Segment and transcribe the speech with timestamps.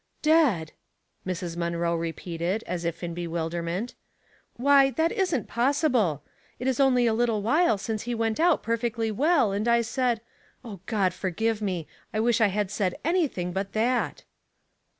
[0.23, 0.71] "Dead!"
[1.27, 1.55] Mrs.
[1.55, 3.93] Munroe repeated, as if in be wilderment.
[4.57, 6.23] "Why, that isn't possible!
[6.57, 10.21] It is only a little while since he went out perfectly well, and I said—
[10.65, 11.85] O God, forgive me!
[12.15, 14.23] I wish I had said anything but that."